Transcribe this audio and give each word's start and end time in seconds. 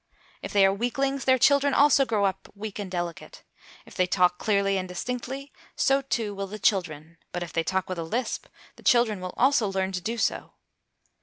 If 0.41 0.51
they 0.51 0.65
are 0.65 0.73
weaklings, 0.73 1.25
their 1.25 1.37
children 1.37 1.75
also 1.75 2.05
grow 2.05 2.25
up 2.25 2.49
weak 2.55 2.79
and 2.79 2.89
delicate; 2.89 3.43
if 3.85 3.93
they 3.93 4.07
talk 4.07 4.39
clearly 4.39 4.75
and 4.79 4.87
distinctly, 4.89 5.51
so 5.75 6.01
too 6.01 6.33
will 6.33 6.47
the 6.47 6.57
children; 6.57 7.19
but 7.31 7.43
if 7.43 7.53
they 7.53 7.63
talk 7.63 7.87
with 7.87 7.99
a 7.99 8.03
lisp, 8.03 8.47
the 8.77 8.81
children 8.83 9.21
will 9.21 9.35
also 9.37 9.67
learn 9.71 9.91
to 9.91 10.01
do 10.01 10.17
so. 10.17 10.53